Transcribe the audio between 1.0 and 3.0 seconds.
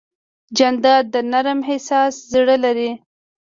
د نرم احساس زړه لري.